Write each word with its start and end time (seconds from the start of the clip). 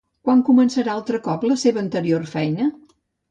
Quan 0.27 0.39
començarà 0.45 0.95
altre 0.99 1.19
cop 1.27 1.45
la 1.49 1.59
seva 1.65 1.81
anterior 1.83 2.27
feina? 2.35 2.71